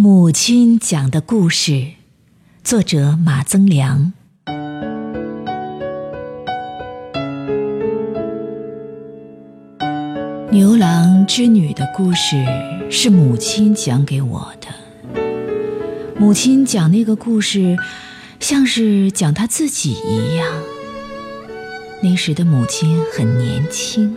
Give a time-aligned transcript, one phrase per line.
[0.00, 1.88] 母亲讲的故事，
[2.62, 4.12] 作者马增良。
[10.52, 12.46] 牛郎织女的故事
[12.88, 15.20] 是母亲讲给我的。
[16.16, 17.76] 母亲讲那个故事，
[18.38, 20.46] 像是讲她自己一样。
[22.00, 24.16] 那时的母亲很年轻，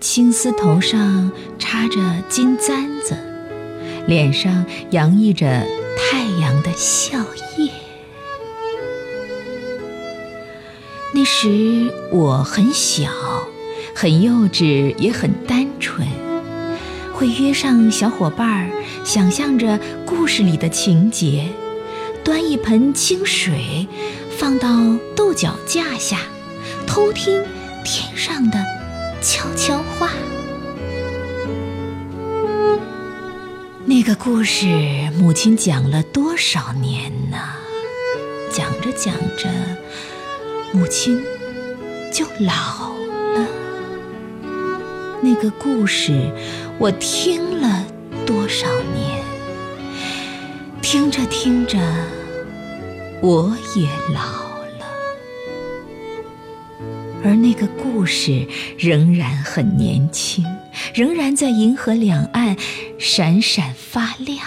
[0.00, 2.00] 青丝头上插着
[2.30, 3.14] 金簪子。
[4.06, 5.66] 脸上洋溢着
[5.96, 7.70] 太阳的笑靥。
[11.14, 13.10] 那时我很小，
[13.94, 16.06] 很幼稚，也很单纯，
[17.14, 18.70] 会约上小伙伴儿，
[19.02, 21.46] 想象着故事里的情节，
[22.22, 23.88] 端一盆清水，
[24.36, 24.68] 放到
[25.16, 26.18] 豆角架下，
[26.86, 27.42] 偷听
[27.82, 28.58] 天上的
[29.22, 30.10] 悄悄话。
[34.06, 34.68] 个故事，
[35.18, 37.36] 母亲讲了多少年呢？
[38.52, 39.48] 讲着讲着，
[40.72, 41.20] 母亲
[42.12, 42.94] 就老
[43.34, 43.48] 了。
[45.20, 46.30] 那个故事，
[46.78, 47.84] 我听了
[48.24, 49.24] 多少年？
[50.80, 51.76] 听着听着，
[53.20, 54.22] 我也老
[54.78, 54.86] 了。
[57.24, 58.46] 而那个故事
[58.78, 60.44] 仍然很年轻。
[60.94, 62.56] 仍然在银河两岸
[62.98, 64.40] 闪闪发亮，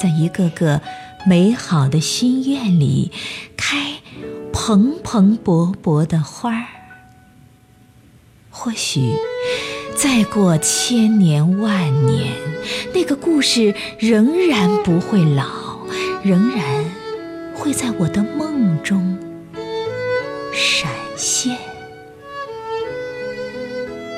[0.00, 0.80] 在一个个
[1.26, 3.10] 美好的心愿里
[3.56, 4.00] 开
[4.52, 6.66] 蓬蓬勃勃的花儿。
[8.50, 9.14] 或许
[9.96, 12.32] 再过千年万年，
[12.94, 15.44] 那个故事仍然不会老，
[16.22, 16.84] 仍然
[17.54, 19.18] 会在我的梦中
[20.52, 21.58] 闪现。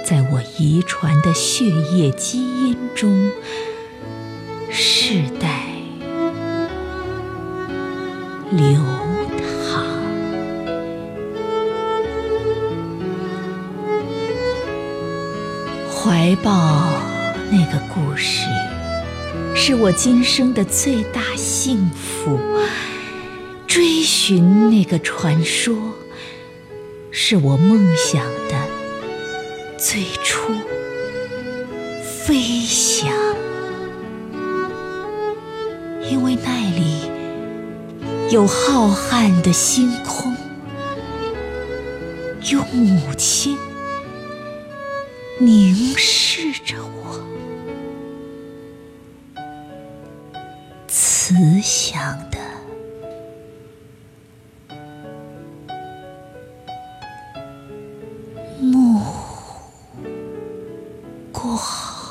[0.06, 3.28] 在我遗传的血液基因中，
[4.70, 5.64] 世代
[8.52, 8.80] 流
[9.66, 9.84] 淌。
[15.90, 16.88] 怀抱
[17.50, 18.46] 那个故事，
[19.56, 22.38] 是我今生的最大幸福；
[23.66, 25.74] 追寻那个传说，
[27.10, 28.75] 是我梦想的。
[29.78, 30.52] 最初
[32.02, 33.26] 飞翔。
[36.08, 37.10] 因为那里
[38.30, 40.34] 有浩瀚的星空
[42.50, 43.58] 用母亲
[45.40, 47.26] 凝视着我
[50.86, 52.38] 慈祥的
[58.60, 59.15] 目
[61.56, 62.05] お。